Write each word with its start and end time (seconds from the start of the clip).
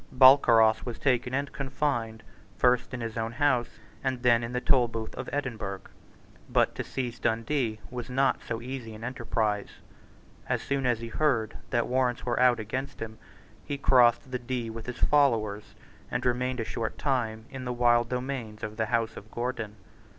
Balcarras 0.11 0.83
was 0.83 0.97
taken 0.97 1.31
and 1.35 1.51
confined, 1.53 2.23
first 2.57 2.91
in 2.91 3.01
his 3.01 3.19
own 3.19 3.33
house, 3.33 3.77
and 4.03 4.23
then 4.23 4.43
in 4.43 4.51
the 4.51 4.59
Tolbooth 4.59 5.13
of 5.13 5.29
Edinburgh. 5.31 5.81
But 6.49 6.73
to 6.73 6.83
seize 6.83 7.19
Dundee 7.19 7.79
was 7.91 8.09
not 8.09 8.41
so 8.41 8.63
easy 8.63 8.95
an 8.95 9.03
enterprise. 9.03 9.69
As 10.49 10.63
soon 10.63 10.87
as 10.87 11.01
he 11.01 11.09
heard 11.09 11.55
that 11.69 11.85
warrants 11.85 12.25
were 12.25 12.39
out 12.39 12.59
against 12.59 12.99
him, 12.99 13.19
he 13.63 13.77
crossed 13.77 14.31
the 14.31 14.39
Dee 14.39 14.71
with 14.71 14.87
his 14.87 14.97
followers, 14.97 15.75
and 16.09 16.25
remained 16.25 16.59
a 16.59 16.65
short 16.65 16.97
time 16.97 17.45
in 17.51 17.65
the 17.65 17.71
wild 17.71 18.09
domains 18.09 18.63
of 18.63 18.77
the 18.77 18.87
House 18.87 19.15
of 19.15 19.29
Gordon. 19.29 19.75